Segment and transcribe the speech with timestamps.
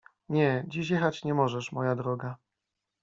[0.29, 2.37] —Nie, dziś jechać nie możesz, moja droga.